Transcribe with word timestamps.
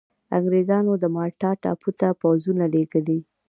انګرېزانو 0.37 0.93
د 0.99 1.05
مالټا 1.15 1.51
ټاپو 1.61 1.89
ته 1.99 2.07
پوځونه 2.21 2.65
لېږلي. 2.73 3.19